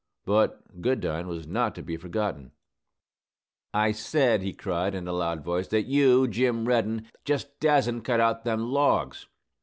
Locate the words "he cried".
4.41-4.95